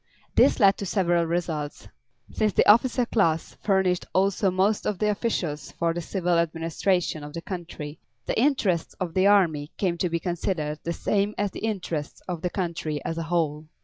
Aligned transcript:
This 0.33 0.59
led 0.59 0.77
to 0.79 0.85
several 0.87 1.25
results. 1.25 1.87
Since 2.31 2.53
the 2.53 2.67
officer 2.67 3.05
class 3.05 3.55
furnished 3.61 4.03
also 4.15 4.49
most 4.49 4.87
of 4.87 4.97
the 4.97 5.11
officials 5.11 5.73
for 5.73 5.93
the 5.93 6.01
civil 6.01 6.39
administration 6.39 7.23
of 7.23 7.33
the 7.33 7.41
country, 7.43 7.99
the 8.25 8.39
interests 8.41 8.95
of 8.95 9.13
the 9.13 9.27
army 9.27 9.71
came 9.77 9.99
to 9.99 10.09
be 10.09 10.19
considered 10.19 10.79
the 10.83 10.93
same 10.93 11.35
as 11.37 11.51
the 11.51 11.59
interests 11.59 12.19
of 12.27 12.41
the 12.41 12.49
country 12.49 12.99
as 13.05 13.19
a 13.19 13.23
whole. 13.29 13.67